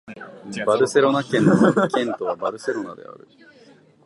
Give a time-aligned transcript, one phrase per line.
[0.65, 1.55] バルセロナ県の
[1.89, 3.27] 県都はバルセロナである